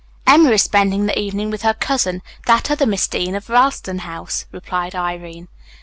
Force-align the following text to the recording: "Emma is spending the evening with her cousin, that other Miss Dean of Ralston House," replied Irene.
"Emma 0.25 0.49
is 0.49 0.63
spending 0.63 1.05
the 1.05 1.15
evening 1.19 1.51
with 1.51 1.61
her 1.61 1.75
cousin, 1.75 2.23
that 2.47 2.71
other 2.71 2.87
Miss 2.87 3.07
Dean 3.07 3.35
of 3.35 3.49
Ralston 3.51 3.99
House," 3.99 4.47
replied 4.51 4.95
Irene. 4.95 5.47